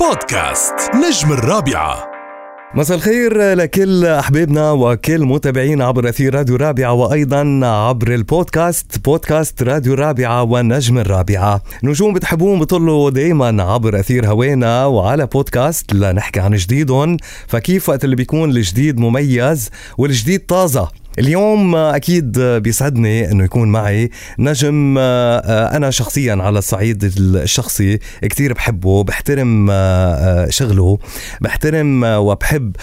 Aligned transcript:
بودكاست 0.00 0.74
نجم 0.94 1.32
الرابعة. 1.32 2.04
مساء 2.74 2.96
الخير 2.96 3.54
لكل 3.54 4.06
أحبابنا 4.06 4.72
وكل 4.72 5.24
متابعينا 5.24 5.84
عبر 5.84 6.08
أثير 6.08 6.34
راديو 6.34 6.56
رابعه 6.56 6.92
وأيضا 6.92 7.60
عبر 7.64 8.14
البودكاست 8.14 8.98
بودكاست 9.04 9.62
راديو 9.62 9.94
رابعه 9.94 10.42
ونجم 10.42 10.98
الرابعة. 10.98 11.62
نجوم 11.84 12.14
بتحبون 12.14 12.58
بطلوا 12.58 13.10
دائما 13.10 13.62
عبر 13.62 14.00
أثير 14.00 14.26
هوانا 14.26 14.86
وعلى 14.86 15.26
بودكاست 15.26 15.92
لنحكي 15.92 16.40
عن 16.40 16.54
جديدهم 16.54 17.16
فكيف 17.46 17.88
وقت 17.88 18.04
اللي 18.04 18.16
بيكون 18.16 18.50
الجديد 18.50 18.98
مميز 18.98 19.70
والجديد 19.98 20.46
طازة. 20.46 20.88
اليوم 21.18 21.76
أكيد 21.76 22.40
بيسعدني 22.40 23.30
إنه 23.30 23.44
يكون 23.44 23.68
معي 23.68 24.10
نجم 24.38 24.98
أنا 24.98 25.90
شخصيا 25.90 26.34
على 26.40 26.58
الصعيد 26.58 27.12
الشخصي 27.18 27.98
كثير 28.22 28.52
بحبه 28.52 29.04
بحترم 29.04 29.66
شغله 30.48 30.98
بحترم 31.40 32.04
وبحب 32.04 32.76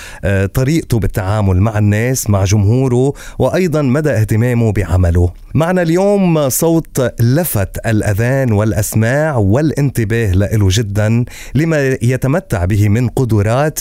طريقته 0.53 0.99
بالتعامل 0.99 1.62
مع 1.62 1.77
الناس 1.77 2.29
مع 2.29 2.43
جمهوره 2.43 3.13
وأيضا 3.40 3.81
مدى 3.81 4.09
اهتمامه 4.09 4.71
بعمله. 4.71 5.29
معنا 5.54 5.81
اليوم 5.81 6.49
صوت 6.49 7.13
لفت 7.20 7.77
الأذان 7.85 8.52
والأسماع 8.52 9.35
والانتباه 9.35 10.31
له 10.31 10.67
جدا 10.71 11.26
لما 11.55 11.98
يتمتع 12.02 12.65
به 12.65 12.90
من 12.90 13.07
قدرات 13.07 13.79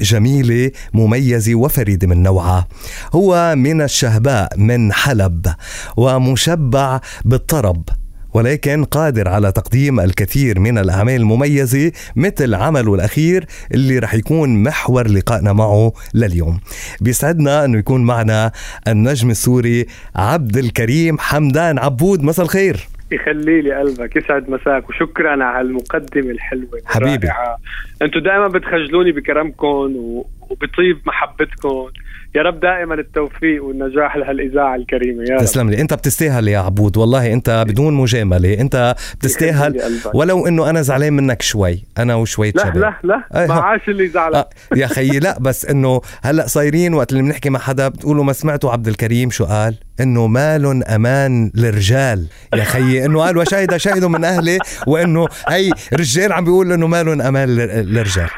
جميلة 0.00 0.70
مميزة 0.92 1.54
وفريدة 1.54 2.06
من 2.06 2.22
نوعها. 2.22 2.66
هو 3.12 3.54
من 3.56 3.75
الشهباء 3.80 4.48
من 4.58 4.92
حلب 4.92 5.46
ومشبع 5.96 7.00
بالطرب 7.24 7.82
ولكن 8.34 8.84
قادر 8.84 9.28
على 9.28 9.52
تقديم 9.52 10.00
الكثير 10.00 10.60
من 10.60 10.78
الأعمال 10.78 11.14
المميزة 11.14 11.92
مثل 12.16 12.54
عمله 12.54 12.94
الأخير 12.94 13.44
اللي 13.74 13.98
رح 13.98 14.14
يكون 14.14 14.62
محور 14.62 15.08
لقائنا 15.08 15.52
معه 15.52 15.92
لليوم. 16.14 16.60
بيسعدنا 17.00 17.64
أنه 17.64 17.78
يكون 17.78 18.04
معنا 18.04 18.52
النجم 18.88 19.30
السوري 19.30 19.86
عبد 20.16 20.56
الكريم 20.56 21.18
حمدان. 21.18 21.78
عبود 21.78 22.22
مساء 22.22 22.44
الخير. 22.44 22.88
يخلي 23.10 23.62
لي 23.62 23.74
قلبك 23.74 24.16
يسعد 24.16 24.50
مساك 24.50 24.88
وشكرا 24.88 25.44
على 25.44 25.60
المقدمة 25.68 26.30
الحلوة 26.30 26.80
حبيبي. 26.86 27.28
أنتم 28.02 28.20
دائما 28.20 28.48
بتخجلوني 28.48 29.12
بكرمكم 29.12 29.96
وبطيب 30.40 30.98
محبتكم. 31.06 31.88
يا 32.36 32.42
رب 32.42 32.60
دائما 32.60 32.94
التوفيق 32.94 33.64
والنجاح 33.64 34.16
لهالإذاعة 34.16 34.76
الكريمة 34.76 35.24
يا 35.24 35.36
تسلم 35.38 35.70
لي. 35.70 35.80
انت 35.80 35.94
بتستاهل 35.94 36.48
يا 36.48 36.58
عبود 36.58 36.96
والله 36.96 37.32
انت 37.32 37.64
بدون 37.68 37.94
مجاملة. 37.94 38.60
انت 38.60 38.94
بتستاهل. 39.14 39.82
ولو 40.14 40.46
انه 40.46 40.70
أنا 40.70 40.82
زعلان 40.82 41.12
منك 41.12 41.42
شوي 41.42 41.84
أنا 41.98 42.14
وشويه 42.14 42.52
لا 42.56 42.62
شباب. 42.62 42.76
لا 42.76 42.94
لا 43.04 43.46
ما 43.46 43.54
عاش 43.54 43.88
اللي 43.88 44.08
زعلان 44.08 44.40
آه 44.40 44.48
يا 44.76 44.86
خيي 44.86 45.18
لا 45.18 45.38
بس 45.40 45.66
انه 45.66 46.00
هلأ 46.22 46.46
صايرين 46.46 46.94
وقت 46.94 47.12
اللي 47.12 47.22
بنحكي 47.22 47.50
مع 47.50 47.58
حدا 47.58 47.88
بتقولوا 47.88 48.24
ما 48.24 48.32
سمعتوا 48.32 48.72
عبد 48.72 48.88
الكريم 48.88 49.30
شو 49.30 49.44
قال؟ 49.44 49.74
انه 50.00 50.26
مال 50.26 50.84
أمان 50.84 51.50
للرجال. 51.54 52.26
يا 52.54 52.64
خيي 52.64 53.04
انه 53.04 53.20
قال 53.20 53.38
وشهد 53.38 53.76
شاهد 53.76 54.04
من 54.04 54.24
أهلي 54.24 54.58
وانه 54.86 55.26
هي 55.48 55.70
رجال 55.92 56.32
عم 56.32 56.44
بيقول 56.44 56.72
انه 56.72 56.86
مال 56.86 57.22
أمان 57.22 57.48
للرجال. 57.48 58.28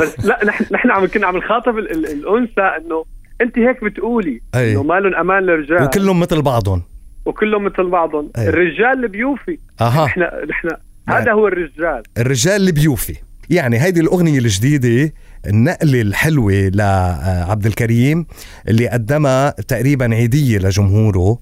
بس 0.00 0.26
لا 0.26 0.44
نحن 0.44 0.64
نحن 0.74 0.90
عم 0.90 1.06
كنا 1.06 1.26
عم 1.26 1.36
نخاطب 1.36 1.78
الأنثى 1.78 2.60
إنه 2.60 3.04
أنت 3.40 3.58
هيك 3.58 3.84
بتقولي. 3.84 4.40
إنه 4.54 4.82
مالهم 4.82 5.14
أمان 5.14 5.42
للرجال. 5.42 5.82
وكلهم 5.82 6.20
مثل 6.20 6.42
بعضهم. 6.42 6.82
وكلهم 7.26 7.64
مثل 7.64 7.90
بعضهم. 7.90 8.30
أي. 8.38 8.48
الرجال 8.48 8.92
اللي 8.92 9.08
بيوفي 9.08 9.58
أها. 9.80 10.04
نحن 10.04 10.20
نحن 10.20 10.68
هذا 11.08 11.32
هو 11.32 11.48
الرجال. 11.48 12.02
الرجال 12.18 12.56
اللي 12.56 12.72
بيوفي 12.72 13.16
يعني 13.50 13.82
هيدي 13.82 14.00
الأغنية 14.00 14.38
الجديدة 14.38 15.12
النقلة 15.46 16.00
الحلوة 16.00 16.70
لعبد 16.74 17.66
الكريم 17.66 18.26
اللي 18.68 18.88
قدمها 18.88 19.50
تقريبا 19.50 20.14
عيدية 20.14 20.58
لجمهوره. 20.58 21.38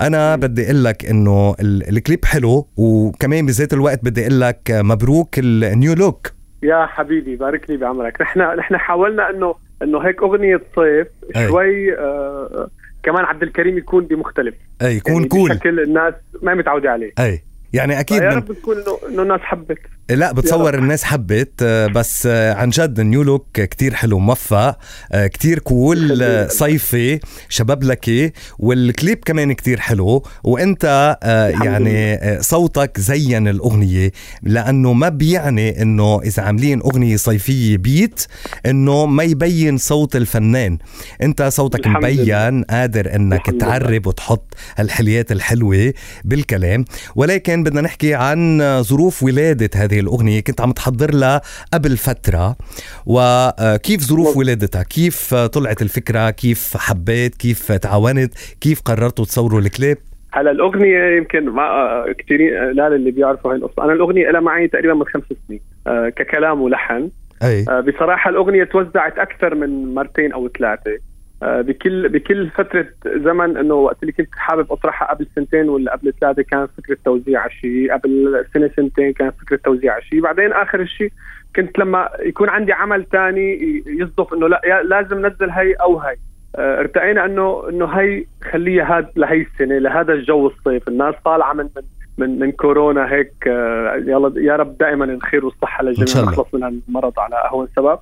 أنا 0.00 0.36
بدي 0.36 0.64
أقول 0.64 0.84
لك 0.84 1.06
إنه 1.06 1.54
الكليب 1.60 2.24
حلو 2.24 2.68
وكمان 2.76 3.46
بذات 3.46 3.72
الوقت 3.72 4.04
بدي 4.04 4.22
أقول 4.22 4.40
لك 4.40 4.60
مبروك 4.70 5.38
النيو 5.38 5.92
لوك 5.94 6.37
يا 6.62 6.86
حبيبي 6.86 7.36
بارك 7.36 7.70
لي 7.70 7.76
بعمرك. 7.76 8.20
نحن 8.20 8.40
نحن 8.40 8.76
حاولنا 8.76 9.30
انه 9.30 9.54
إنه 9.82 9.98
هيك 9.98 10.22
أغنية 10.22 10.60
صيف. 10.76 11.08
شوي 11.48 11.98
آه 11.98 12.68
كمان 13.02 13.24
عبد 13.24 13.42
الكريم 13.42 13.78
يكون 13.78 14.04
بمختلف. 14.04 14.54
أي 14.82 14.96
يكون 14.96 15.12
يعني 15.12 15.28
cool. 15.28 15.50
بشكل 15.50 15.80
الناس 15.80 16.14
ما 16.42 16.54
متعودة 16.54 16.90
عليه. 16.90 17.12
أي. 17.18 17.42
يعني 17.72 18.00
أكيد 18.00 18.22
يا 18.22 18.28
رب 18.28 18.52
تكون 18.52 18.76
إنه 19.08 19.22
الناس 19.22 19.40
حبت. 19.40 19.78
لا 20.10 20.32
بتصور. 20.32 20.74
الناس 20.78 21.04
حبت 21.04 21.64
بس 21.64 22.26
عن 22.26 22.70
جد 22.70 23.00
ال 23.00 23.06
new 23.06 23.22
look 23.22 23.60
كتير 23.60 23.94
حلو 23.94 24.18
موفق 24.18 24.78
كتير 25.14 25.58
cool 25.58 26.26
صيفي 26.50 27.20
شبابلكي 27.48 28.32
والكليب 28.58 29.18
كمان 29.24 29.52
كتير 29.52 29.80
حلو 29.80 30.22
وإنت 30.44 31.16
آه، 31.22 31.48
يعني 31.48 32.14
آه، 32.14 32.40
صوتك 32.40 33.00
زين 33.00 33.48
الأغنية 33.48 34.12
لأنه 34.42 34.92
ما 34.92 35.08
بيعني 35.08 35.82
إنه 35.82 36.20
إذا 36.22 36.42
عاملين 36.42 36.80
أغنية 36.80 37.16
صيفية 37.16 37.76
بيت 37.76 38.26
إنه 38.66 39.06
ما 39.06 39.22
يبين 39.22 39.78
صوت 39.78 40.16
الفنان 40.16 40.78
إنت 41.22 41.42
صوتك 41.42 41.86
مبين. 41.86 42.64
قادر 42.64 43.14
إنك. 43.14 43.46
تعرب 43.60 44.06
وتحط 44.06 44.54
هالحليات 44.76 45.32
الحلوة 45.32 45.92
بالكلام 46.24 46.84
ولكن 47.16 47.62
بدنا 47.62 47.80
نحكي 47.80 48.14
عن 48.14 48.62
ظروف 48.82 49.22
ولادة 49.22 49.70
هذه 49.74 49.97
الأغنية 50.00 50.40
كنت 50.40 50.60
عم 50.60 50.72
تحضر 50.72 51.14
لها 51.14 51.40
قبل 51.74 51.96
فترة. 51.96 52.56
وكيف 53.06 54.00
ظروف. 54.00 54.36
ولادتها؟ 54.36 54.82
كيف 54.82 55.34
طلعت 55.34 55.82
الفكرة؟ 55.82 56.30
كيف 56.30 56.76
حبيت؟ 56.76 57.34
كيف 57.34 57.72
تعاونت؟ 57.72 58.34
كيف 58.60 58.80
قررتوا 58.80 59.24
تصوروا 59.24 59.60
الكليب؟ 59.60 59.98
هلا 60.32 60.50
الأغنية 60.50 61.16
يمكن 61.16 61.48
ما 61.50 62.04
كثيرين 62.18 62.70
لا 62.70 62.86
اللي 62.86 63.10
بيعرفوا 63.10 63.50
هاي 63.50 63.56
القصة. 63.56 63.84
أنا 63.84 63.92
الأغنية 63.92 64.30
لها 64.30 64.40
معي 64.40 64.68
تقريبا 64.68 64.94
من 64.94 65.04
خمس 65.04 65.22
سنين 65.48 65.60
آه، 65.86 66.08
ككلام 66.08 66.60
ولحن. 66.60 67.10
أي. 67.42 67.64
آه، 67.68 67.80
بصراحة 67.80 68.30
الأغنية 68.30 68.64
توزعت 68.64 69.18
أكثر 69.18 69.54
من 69.54 69.94
مرتين 69.94 70.32
أو 70.32 70.48
ثلاثة. 70.48 70.98
بكل 71.42 72.08
بكل 72.08 72.50
فترة 72.50 72.86
زمن 73.06 73.56
إنه 73.56 73.74
وقت 73.74 73.96
اللي 74.02 74.12
كنت 74.12 74.28
حابب 74.36 74.72
أطرحها 74.72 75.08
قبل 75.08 75.26
سنتين 75.36 75.68
ولا 75.68 75.92
قبل 75.92 76.12
ثلاثة 76.20 76.42
كان 76.42 76.68
فكرة 76.78 76.96
توزيع 77.04 77.48
شيء 77.48 77.92
قبل 77.92 78.44
سنة 78.54 78.70
سنتين 78.76 79.12
كان 79.12 79.30
فكرة 79.30 79.56
توزيع 79.56 80.00
شيء 80.00 80.20
بعدين 80.20 80.52
آخر 80.52 80.84
شيء 80.84 81.12
كنت 81.56 81.78
لما 81.78 82.08
يكون 82.20 82.48
عندي 82.48 82.72
عمل 82.72 83.06
ثاني 83.12 83.58
يصدف 83.86 84.34
إنه 84.34 84.48
لا 84.48 84.82
لازم 84.84 85.26
نزل 85.26 85.50
هي 85.50 85.72
أو 85.72 85.98
هي 85.98 86.16
آه، 86.56 86.80
ارتقينا 86.80 87.24
انه 87.24 87.68
إنه 87.68 87.86
هي 87.86 88.24
خليها 88.52 88.96
هاد 88.96 89.08
لهي 89.16 89.40
السنة 89.42 89.78
لهذا 89.78 90.12
الجو 90.12 90.46
الصيف. 90.46 90.88
الناس 90.88 91.14
طالعة 91.24 91.52
من 91.52 91.64
من 91.76 91.82
من, 92.18 92.38
من 92.38 92.52
كورونا 92.52 93.12
هيك 93.12 93.32
آه، 93.48 93.94
يلا 94.06 94.32
يا 94.36 94.56
رب 94.56 94.78
دائما 94.78 95.04
الخير 95.04 95.44
والصحة 95.44 95.84
للجميع. 95.84 96.28
نخلص 96.28 96.54
من 96.54 96.62
هالمرض 96.62 97.20
على 97.20 97.36
اهون 97.36 97.68
سبب 97.76 97.98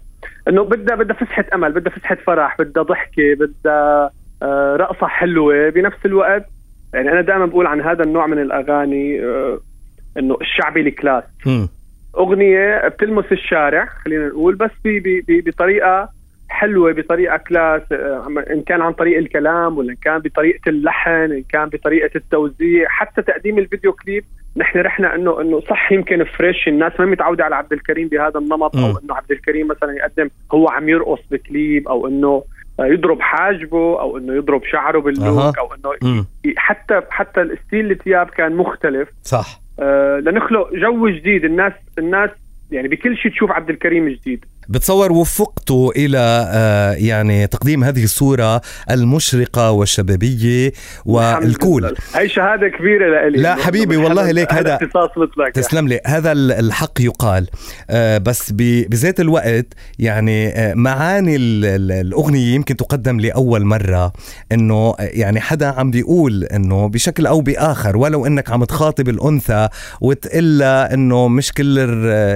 إنه 0.48 0.62
بدها 0.62 0.96
بدها 0.96 1.16
فسحة 1.16 1.44
أمل 1.54 1.72
بدها 1.72 1.92
فسحة 1.92 2.14
فرح 2.14 2.56
بدها 2.58 2.82
ضحكة 2.82 3.34
بدها 3.34 4.10
آه، 4.42 4.76
رقصة 4.76 5.06
حلوة 5.06 5.68
بنفس 5.68 6.06
الوقت 6.06 6.46
يعني 6.94 7.12
أنا 7.12 7.20
دائما 7.20 7.46
بقول 7.46 7.66
عن 7.66 7.80
هذا 7.80 8.02
النوع 8.02 8.26
من 8.26 8.38
الأغاني 8.38 9.24
آه، 9.24 9.60
إنه 10.18 10.36
الشعبي 10.40 10.80
الكلاس. 10.80 11.24
أغنية 12.18 12.88
بتلمس 12.88 13.24
الشارع 13.32 13.86
خلينا 14.04 14.28
نقول 14.28 14.54
بس 14.54 14.70
بطريقة 15.28 16.08
حلوة 16.56 16.92
بطريقة 16.92 17.36
class 17.36 17.82
آه، 17.92 18.44
إن 18.50 18.62
كان 18.62 18.80
عن 18.80 18.92
طريق 18.92 19.18
الكلام 19.18 19.78
ولا 19.78 19.90
إن 19.90 19.96
كان 19.96 20.18
بطريقة 20.18 20.68
اللحن 20.68 21.10
إن 21.10 21.42
كان 21.48 21.68
بطريقة 21.68 22.10
التوزيع 22.16 22.88
حتى 22.88 23.22
تقديم 23.22 23.58
الفيديو 23.58 23.92
كليب 23.92 24.24
نحن 24.56 24.78
رحنا 24.78 25.14
إنه 25.14 25.40
إنه 25.40 25.60
صح 25.60 25.92
يمكن 25.92 26.24
fresh 26.24 26.68
الناس 26.68 26.92
ما 27.00 27.06
متعودة 27.06 27.44
على 27.44 27.54
عبد 27.54 27.72
الكريم 27.72 28.08
بهذا 28.08 28.38
النمط. 28.38 28.76
أو 28.76 28.98
إنه 28.98 29.14
عبد 29.14 29.30
الكريم 29.30 29.68
مثلا 29.68 29.92
يقدم 29.92 30.28
هو 30.52 30.68
عم 30.68 30.88
يرقص 30.88 31.20
بكليب 31.30 31.88
أو 31.88 32.06
إنه 32.06 32.42
يضرب 32.80 33.20
حاجبه 33.20 34.00
أو 34.00 34.18
إنه 34.18 34.34
يضرب 34.34 34.64
شعره. 34.64 34.98
بال 34.98 35.18
look 35.18 35.58
أو 35.58 35.68
إنه. 35.74 36.24
حتى 36.56 37.00
حتى 37.10 37.42
ال 37.42 37.50
style 37.50 37.90
الثياب 37.90 38.30
كان 38.30 38.56
مختلف 38.56 39.08
صح 39.22 39.60
آه، 39.80 40.18
لنخلق 40.18 40.74
جو 40.74 41.08
جديد 41.08 41.44
الناس 41.44 41.72
الناس 41.98 42.30
يعني 42.70 42.88
بكل 42.88 43.16
شيء 43.16 43.32
تشوف 43.32 43.50
عبد 43.50 43.70
الكريم 43.70 44.08
جديد 44.08 44.44
بتصور 44.68 45.12
وفقتوا 45.12 45.92
إلى 45.96 46.48
آه، 46.52 46.92
يعني 46.92 47.46
تقديم 47.46 47.84
هذه 47.84 48.04
الصورة 48.04 48.60
المشرقة 48.90 49.70
والشبابية 49.70 50.72
والكول. 51.04 51.94
هي 52.14 52.28
شهادة 52.28 52.68
كبيرة 52.68 53.10
لإلي. 53.10 53.38
لا 53.42 53.54
حبيبي، 53.54 53.96
والله 53.96 54.30
ليك 54.30 54.52
هذا- 54.52 54.74
اختصاص 54.74 55.10
مثلك 55.16 55.54
تسلم 55.54 55.88
لي. 55.88 56.00
هذا 56.06 56.32
ال- 56.32 56.52
الحق 56.52 57.00
يقال. 57.00 57.46
آه، 57.90 58.18
بس 58.18 58.52
بذات 58.52 59.20
الوقت 59.20 59.66
يعني 59.98 60.48
آه، 60.48 60.74
معاني 60.74 61.36
ال- 61.36 61.64
ال- 61.64 61.92
الأغنية 61.92 62.54
يمكن 62.54 62.76
تقدم 62.76 63.20
لأول 63.20 63.64
مرة 63.64 64.12
إنه 64.52 64.74
آه، 64.74 64.94
يعني 65.00 65.40
حدا 65.40 65.66
عم 65.66 65.90
بيقول 65.90 66.44
إنه 66.44 66.88
بشكل 66.88 67.26
أو 67.26 67.40
بآخر 67.40 67.96
ولو 67.96 68.26
إنك 68.26 68.50
عم 68.50 68.64
تخاطب 68.64 69.08
الأنثى 69.08 69.68
وتقلها 70.00 70.94
إنه 70.94 71.28
مش 71.28 71.52
كل 71.52 71.78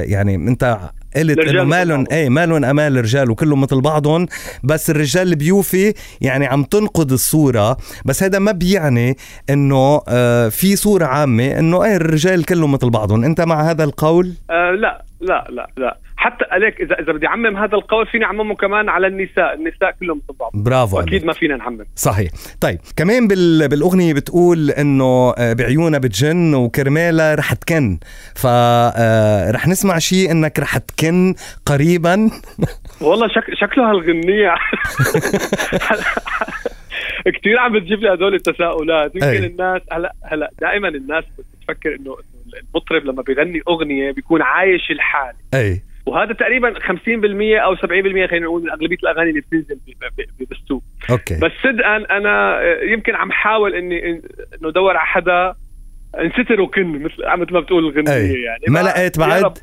يعني 0.07 0.35
أنت 0.35 0.79
قلت 1.17 1.39
إنه 1.39 1.65
مالن. 1.65 2.05
إيه 2.13 2.29
مالن 2.29 2.65
أمان 2.65 2.93
الرجال 2.97 3.31
وكلهم 3.31 3.61
مثل 3.61 3.81
بعضهم 3.81 4.27
بس 4.63 4.91
الرجال 4.91 5.23
اللي 5.23 5.37
بيوفي 5.37 5.95
يعني 6.21 6.47
عم 6.47 6.65
تنقد 6.65 7.13
الصورة 7.13 7.77
بس 8.05 8.23
هذا 8.23 8.39
ما 8.39 8.53
بيعني 8.53 9.17
إنه 9.51 10.01
آه 10.09 10.49
في 10.49 10.77
صورة 10.77 11.05
عامة 11.05 11.59
إنه 11.59 11.85
إيه 11.85 11.97
الرجال 11.97 12.45
كلهم 12.45 12.73
مثل 12.73 12.91
بعضهم. 12.91 13.25
أنت 13.25 13.41
مع 13.41 13.71
هذا 13.71 13.85
القول؟ 13.85 14.35
آه 14.51 14.71
لا 14.71 15.05
لا 15.21 15.47
لا 15.51 15.71
لا. 15.77 15.99
حتى 16.21 16.45
عليك 16.51 16.81
اذا 16.81 17.01
إذا 17.01 17.13
بدي 17.13 17.27
أعمم 17.27 17.57
هذا 17.57 17.75
القول 17.75 18.07
فيني 18.07 18.25
أعممه 18.25 18.55
كمان 18.55 18.89
على 18.89 19.07
النساء. 19.07 19.55
النساء 19.55 19.91
كلهم 20.01 20.23
مثل 20.29 20.39
بعض 20.39 20.51
برافو 20.55 21.01
أكيد 21.01 21.25
ما 21.25 21.33
فينا 21.33 21.57
نعمم. 21.57 21.85
صحيح. 21.97 22.31
طيب 22.61 22.79
كمان 22.97 23.29
بال... 23.29 23.69
بالأغنية 23.69 24.15
بتقول 24.15 24.71
إنه 24.71 25.35
آه، 25.39 25.53
بعيونها 25.53 25.99
بتجن 25.99 26.55
وكرمالها 26.55 27.35
رح 27.35 27.53
تكن. 27.53 27.99
فرح 28.35 29.69
نسمع 29.69 29.99
شيء 29.99 30.31
إنك 30.31 30.59
رح 30.59 30.79
تكن 30.79 31.35
قريبا. 31.67 32.31
والله 33.01 33.29
شك... 33.29 33.55
شكله 33.55 33.91
هالغنية. 33.91 34.55
كثير 37.41 37.59
عم 37.59 37.73
بتجيب 37.73 37.99
لي 37.99 38.15
هدول 38.15 38.35
التساؤلات. 38.35 39.15
يمكن 39.15 39.27
أي. 39.27 39.47
الناس 39.47 39.83
هلا 39.93 40.13
هلا 40.25 40.51
دائما 40.61 40.89
الناس 40.89 41.25
بتفكر 41.39 41.97
إنه 42.01 42.17
المطرب 42.75 43.05
لما 43.05 43.23
بيغني 43.23 43.63
أغنية 43.69 44.13
بيكون 44.13 44.43
عايش 44.43 44.91
الحال. 44.91 45.35
أي. 45.55 45.90
وهذا 46.07 46.33
تقريبا 46.33 46.75
50% 46.79 46.83
أو 47.65 47.77
70% 47.77 47.81
خلينا 47.87 48.39
نقول 48.39 48.63
من 48.63 48.71
أغلبية 48.71 48.97
الأغاني 49.03 49.31
اللي 49.31 49.41
بتنزل 49.41 49.79
بالسوق 50.39 50.83
أوكي 51.11 51.35
بس 51.35 51.53
صدقا 51.63 51.97
أنا 51.97 52.63
يمكن 52.83 53.15
عم 53.15 53.33
حاول 53.33 53.75
إني 53.75 54.11
إنه 54.11 54.69
أدور 54.69 54.97
على 54.97 55.07
حدا 55.07 55.55
انستر 56.19 56.61
وكن 56.61 57.03
مثل 57.03 57.15
مثل 57.39 57.53
ما 57.53 57.61
بتقول 57.61 57.85
الغنية. 57.87 58.45
يعني 58.45 58.65
ما 58.69 58.83
لقيت 58.83 59.19
بعد. 59.19 59.59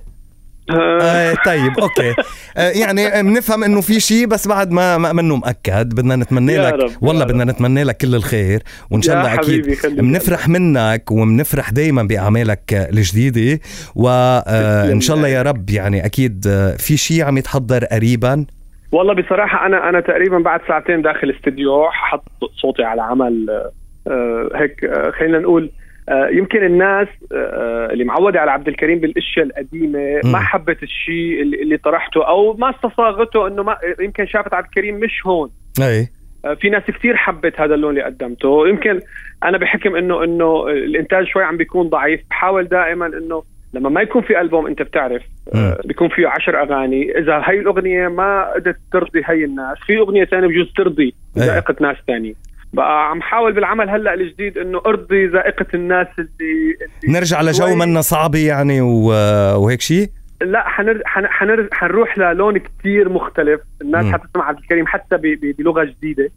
آه، 0.70 1.02
آه 1.02 1.36
طيب 1.46 1.80
okay. 1.80 2.14
آه 2.58 2.70
يعني 2.70 3.24
بنفهم 3.24 3.64
إنه 3.64 3.82
في 3.82 4.00
شيء 4.00 4.28
بس 4.28 4.48
بعد 4.48 4.72
ما 4.72 4.98
ما 4.98 5.14
منه 5.14 5.36
مؤكد 5.36 5.96
بدنا 5.96 6.16
نتمنى 6.16 6.58
لك 6.58 6.92
والله 7.02 7.26
بدنا 7.26 7.44
نتمنى 7.44 7.84
لك 7.84 7.98
كل 7.98 8.16
الخير. 8.16 8.64
وإن 8.92 9.02
شاء 9.02 9.18
الله 9.18 9.34
أكيد. 9.34 9.78
بنفرح 9.86 10.48
منك 10.50 11.12
وبنفرح 11.12 11.70
دائما 11.70 12.04
بأعمالك 12.04 12.74
الجديدة. 12.74 13.60
وان 13.96 14.44
تسلم 14.86 15.00
شاء 15.00 15.18
الله. 15.18 15.28
يا 15.28 15.42
رب 15.42 15.70
يعني 15.70 16.06
أكيد 16.06 16.46
آه، 16.48 16.72
في 16.72 16.98
شيء 16.98 17.24
عم 17.24 17.38
يتحضر 17.38 17.86
قريبا. 17.86 18.46
والله 18.92 19.14
بصراحة 19.14 19.66
أنا 19.66 19.90
أنا 19.90 20.00
تقريبا 20.00 20.40
بعد 20.40 20.60
ساعتين 20.68 21.02
داخل 21.02 21.32
استديو 21.38 21.90
حط 21.92 22.24
صوتي 22.62 22.84
على 22.84 23.02
عمل 23.02 23.48
آه، 23.50 23.72
آه، 24.12 24.50
هيك 24.56 24.84
آه، 24.84 25.12
خلينا 25.20 25.40
نقول 25.40 25.64
آه، 25.64 25.87
يمكن 26.10 26.66
الناس 26.66 27.08
آه، 27.32 27.90
اللي 27.92 28.04
معودة 28.04 28.40
على 28.40 28.52
عبد 28.52 28.68
الكريم 28.68 29.00
بالأشياء 29.00 29.46
القديمة 29.46 30.22
مم. 30.24 30.32
ما 30.32 30.40
حبت 30.40 30.84
الشيء 30.84 31.42
اللي, 31.42 31.78
طرحته 31.78 32.28
أو 32.28 32.54
ما 32.54 32.70
استصاغته 32.70 33.48
إنه 33.48 33.64
ما 33.64 33.78
يمكن 34.00 34.28
شافت 34.28 34.54
عبد 34.54 34.66
الكريم 34.66 34.96
مش 34.96 35.26
هون. 35.26 35.50
أي. 35.82 36.08
آه، 36.46 36.54
في 36.54 36.70
ناس 36.70 36.84
كثير 36.84 37.16
حبت 37.16 37.62
هذا 37.62 37.76
اللون 37.76 37.90
اللي 37.90 38.04
قدمته. 38.04 38.68
يمكن 38.68 39.02
أنا 39.44 39.58
بحكم 39.58 39.96
إنه 39.96 40.24
إنه 40.24 40.68
الإنتاج 40.68 41.26
شوي 41.26 41.44
عم 41.44 41.58
بيكون 41.58 41.90
ضعيف 41.90 42.22
بحاول 42.30 42.68
دائما 42.68 43.06
إنه 43.06 43.44
لما 43.74 43.90
ما 43.90 44.02
يكون 44.02 44.22
في 44.22 44.42
ألبوم 44.42 44.68
أنت 44.68 44.82
بتعرف 44.82 45.22
آه، 45.56 45.82
بيكون 45.86 46.10
فيه 46.10 46.28
عشر 46.28 46.62
أغاني. 46.62 47.18
إذا 47.20 47.42
هاي 47.46 47.60
الأغنية 47.60 48.08
ما 48.08 48.54
قدرت 48.54 48.78
ترضي 48.92 49.22
هاي 49.26 49.44
الناس 49.44 49.78
في 49.86 49.98
أغنية 49.98 50.26
ثانية 50.26 50.48
بجوز 50.48 50.74
ترضي. 50.78 51.16
ذائقة 51.38 51.76
ناس 51.82 51.98
ثانية. 52.08 52.34
بقى 52.74 53.10
عم 53.10 53.22
حاول 53.22 53.54
بالعمل 53.54 53.90
هلأ 53.90 54.14
الجديد 54.14 54.58
إنه 54.58 54.82
أرضي 54.86 55.28
ذائقة 55.28 55.66
الناس 55.74 56.08
اللي, 56.20 56.78
اللي 57.04 57.20
نرجع 57.20 57.42
لجو 57.42 57.76
منا 57.76 58.02
صعبه 58.02 58.40
يعني 58.40 58.82
وهيك 58.82 59.82
شيء 59.82 60.10
لا 60.42 60.70
حنر... 60.70 61.02
حن... 61.06 61.28
حنر... 61.28 61.68
حنروح 61.72 62.18
للون 62.18 62.58
كتير 62.58 63.10
مختلف. 63.10 63.62
الناس. 63.82 64.06
حتسمع 64.06 64.48
عبد 64.48 64.60
الكريم 64.60 64.88
حتى 64.88 65.18
ب... 65.18 65.22
ب... 65.22 65.56
بلغة 65.58 65.84
جديدة. 65.84 66.30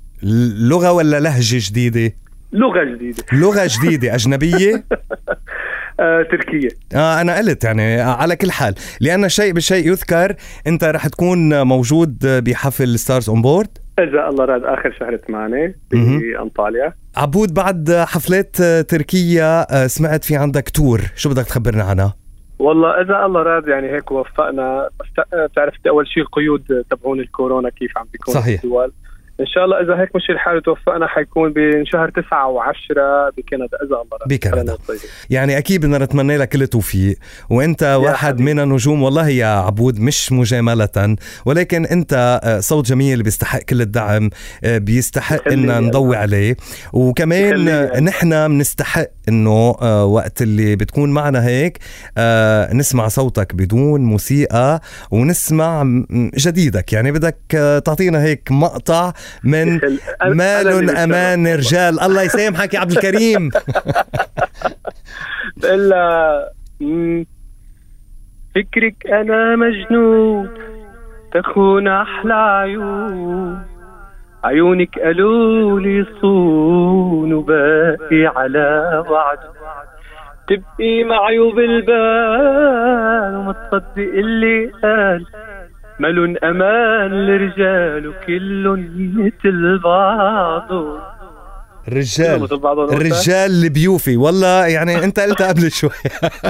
لغة 0.68 0.92
ولا 0.92 1.20
لهجة 1.20 1.58
جديدة؟ 1.70 2.14
لغة 2.52 2.84
جديدة. 2.84 3.24
لغة 3.32 3.68
جديدة. 3.80 4.14
أجنبية؟ 4.14 4.84
آه، 6.00 6.22
تركية. 6.22 6.68
آه 6.94 7.20
أنا 7.20 7.36
قلت 7.36 7.64
يعني 7.64 8.00
على 8.00 8.36
كل 8.36 8.50
حال. 8.50 8.74
لأن 9.00 9.24
الشيء 9.24 9.52
بالشيء 9.52 9.88
يذكر 9.88 10.34
أنت 10.66 10.84
رح 10.84 11.06
تكون 11.06 11.62
موجود 11.62 12.26
بحفل 12.26 12.98
Stars 12.98 13.28
On 13.28 13.42
Board 13.42 13.78
اذا 14.02 14.28
الله 14.28 14.44
راد 14.44 14.64
آخر 14.64 14.92
شهر 15.00 15.16
8 15.16 15.74
مهم. 15.92 16.20
بانطاليا 16.20 16.94
عبود 17.16 17.54
بعد 17.54 17.90
حفلات 17.90 18.56
تركيا 18.88 19.66
آه، 19.70 19.86
سمعت 19.86 20.24
في 20.24 20.36
عندك 20.36 20.68
تور 20.68 21.00
شو 21.16 21.30
بدك 21.30 21.44
تخبرنا 21.44 21.82
عنها 21.84 22.14
والله 22.58 23.00
إذا 23.00 23.26
الله 23.26 23.42
راد 23.42 23.68
يعني 23.68 23.90
هيك 23.90 24.12
وفقنا 24.12 24.88
بس 25.00 25.24
بتعرف 25.50 25.74
أول 25.88 26.08
شيء 26.08 26.22
القيود 26.22 26.84
تبعون 26.90 27.20
الكورونا 27.20 27.70
كيف 27.70 27.98
عم 27.98 28.06
بيكون 28.12 28.34
صحيح. 28.34 28.64
الدول 28.64 28.92
إن 29.40 29.46
شاء 29.46 29.64
الله 29.64 29.80
إذا 29.80 30.00
هيك 30.02 30.16
مشي 30.16 30.32
الحال 30.32 30.56
وتوفقنا 30.56 31.06
حيكون 31.06 31.52
بين 31.52 31.86
شهر 31.86 32.10
9 32.10 32.54
و10 32.54 33.34
بكندا 33.36 33.76
إذا 33.76 33.84
الله 33.84 34.18
راد 34.20 34.28
بكندا. 34.28 34.76
يعني 35.30 35.58
أكيد 35.58 35.80
بدنا 35.80 35.98
نتمنى 35.98 36.36
لك 36.36 36.48
كل 36.48 36.62
التوفيق. 36.62 37.16
وأنت 37.50 37.82
واحد 37.82 38.34
حبيبي. 38.34 38.54
من 38.54 38.60
النجوم 38.60 39.02
والله 39.02 39.28
يا 39.28 39.46
عبود 39.46 40.00
مش 40.00 40.32
مجاملة. 40.32 41.16
ولكن 41.44 41.86
أنت 41.86 42.40
آه، 42.44 42.60
صوت 42.60 42.86
جميل 42.86 43.22
بيستحق 43.22 43.58
كل 43.58 43.80
الدعم 43.80 44.30
آه، 44.64 44.78
بيستحق 44.78 45.48
يا 45.48 45.56
نضوي. 45.80 46.16
عليه. 46.16 46.56
وكمان 46.92 47.68
آه، 47.68 48.00
نحن 48.00 48.48
بنستحق 48.48 49.06
آه، 49.28 50.04
وقت 50.04 50.42
اللي 50.42 50.76
بتكون 50.76 51.10
معنا 51.10 51.46
هيك 51.46 51.78
نسمع 52.74 53.08
صوتك 53.08 53.54
بدون 53.54 54.00
موسيقى 54.00 54.80
ونسمع 55.10 55.84
جديدك. 56.34 56.92
يعني 56.92 57.12
بدك 57.12 57.36
تعطينا 57.84 58.22
هيك 58.22 58.48
مقطع 58.50 59.12
من 59.44 59.80
أنا- 59.80 59.84
أنا 60.22 60.34
مال 60.34 60.64
بتشرف. 60.64 61.00
رجال 61.56 62.00
الله 62.00 62.22
يسامحك 62.22 62.74
يا 62.74 62.80
عبد 62.80 62.90
الكريم 62.92 63.50
مم. 66.80 67.26
فكرك 68.54 69.06
أنا 69.06 69.56
مجنون 69.56 70.48
تخون 71.34 71.88
أحلى 71.88 72.34
عيون 72.34 73.62
عيونك 74.44 74.98
قالوا 74.98 75.80
لي 75.80 76.06
صون 76.20 77.32
وباقي 77.32 78.26
على 78.36 79.04
وعد 79.10 79.38
تبقي 80.48 81.04
معي 81.04 81.38
وبالبال 81.38 83.36
وما 83.36 83.52
تصدق 83.52 83.98
اللي 83.98 84.66
قال 84.82 85.26
ملون 86.00 86.36
أمان 86.44 87.12
الرجال 87.12 88.08
وكلن 88.08 88.82
مثل 89.16 89.78
بعضهم 89.78 90.98
الرجال. 91.88 92.48
الرجال 92.92 93.50
اللي 93.50 93.68
بيوفي 93.68 94.16
والله 94.16 94.66
يعني 94.66 95.04
انت 95.04 95.20
قلتها 95.20 95.48
قبل 95.48 95.72
شوي. 95.72 95.90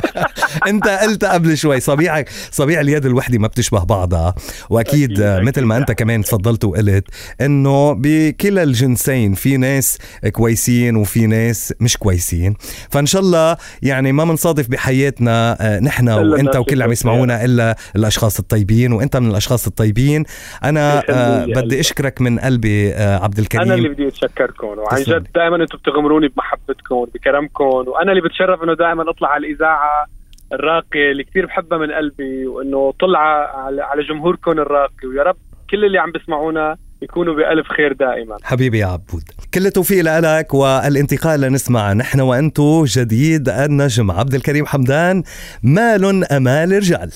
انت 0.68 0.88
قلتها 0.88 1.32
قبل 1.32 1.56
شوي. 1.56 1.80
صبيعك 1.80 2.28
صبيع 2.50 2.80
اليد 2.80 3.06
الوحدة 3.06 3.38
ما 3.38 3.49
بتشبه 3.49 3.84
بعضها. 3.84 4.34
وأكيد. 4.70 5.22
مثل 5.22 5.62
ما 5.64 5.76
أنت 5.76 5.92
كمان 5.92 6.25
تفضلت 6.25 6.64
وقلت 6.64 7.04
إنه 7.40 7.92
بكلا 7.92 8.62
الجنسين 8.62 9.34
في 9.34 9.56
ناس 9.56 9.99
كويسين 10.32 10.96
وفي 10.96 11.26
ناس 11.26 11.75
مش 11.80 11.96
كويسين. 11.96 12.56
فإن 12.90 13.06
شاء 13.06 13.22
الله 13.22 13.56
يعني 13.82 14.12
ما 14.12 14.25
بنصادف 14.25 14.68
بحياتنا 14.68 15.56
آه، 15.60 15.80
نحن 15.80 16.08
وإنت 16.08 16.56
وكل 16.56 16.72
اللي 16.72 16.84
عم 16.84 16.92
يسمعونا 16.92 17.44
إلا 17.44 17.76
الأشخاص 17.96 18.38
الطيبين. 18.38 18.92
وإنت 18.92 19.16
من 19.16 19.30
الأشخاص 19.30 19.66
الطيبين. 19.66 20.25
أنا 20.64 21.02
آه، 21.10 21.44
بدي. 21.44 21.80
أشكرك 21.80 22.20
من 22.20 22.38
قلبي 22.38 22.94
آه، 22.94 23.25
عبد 23.25 23.38
الكريم. 23.38 23.62
أنا 23.62 23.75
اللي 23.75 23.88
بدي 23.88 24.08
أتشكركم. 24.08 24.66
وعن. 24.66 25.02
جد 25.02 25.19
دائما 25.34 25.56
أنتم 25.56 25.78
بتغمروني 25.78 26.28
بمحبتكم 26.28 27.04
بكرمكم 27.14 27.64
وأنا 27.64 28.12
اللي 28.12 28.22
بتشرف 28.22 28.62
إنه 28.62 28.74
دائما 28.74 29.10
أطلع 29.10 29.28
على 29.28 29.46
الإذاعة 29.46 30.06
الراقية 30.52 31.10
اللي 31.12 31.24
كثير 31.24 31.46
بحبها 31.46 31.78
من 31.78 31.92
قلبي 31.92 32.46
وإنه 32.46 32.92
طلع 33.00 33.18
على 33.64 33.82
على 33.82 34.02
جمهوركم 34.02 34.50
الراقي. 34.50 35.08
ويا 35.08 35.22
رب 35.22 35.36
كل 35.70 35.84
اللي 35.84 35.98
عم 35.98 36.12
بيسمعونا 36.12 36.76
يكونوا 37.02 37.34
بألف 37.34 37.68
خير 37.68 37.92
دائما. 37.92 38.36
حبيبي 38.42 38.78
يا 38.78 38.86
عبود. 38.86 39.22
كل 39.54 39.66
التوفيق 39.66 40.04
لك 40.04 40.54
والانتقال 40.54 41.40
لنسمع 41.40 41.92
نحن 41.92 42.20
وأنتو 42.20 42.84
جديد 42.84 43.48
النجم. 43.48 44.10
عبد 44.10 44.34
الكريم 44.34 44.66
حمدان 44.66 45.22
مال 45.62 46.32
أمال 46.32 46.72
رجال. 46.72 47.10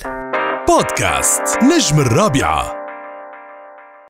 بودكاست 0.67 1.63
نجم 1.63 2.01
الرابعة. 2.01 2.84